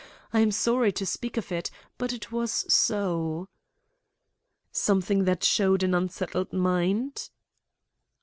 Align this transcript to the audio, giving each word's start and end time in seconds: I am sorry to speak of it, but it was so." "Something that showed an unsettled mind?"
I 0.33 0.39
am 0.39 0.49
sorry 0.49 0.91
to 0.93 1.05
speak 1.05 1.37
of 1.37 1.51
it, 1.51 1.69
but 1.99 2.11
it 2.11 2.31
was 2.31 2.65
so." 2.73 3.47
"Something 4.71 5.25
that 5.25 5.43
showed 5.43 5.83
an 5.83 5.93
unsettled 5.93 6.51
mind?" 6.51 7.29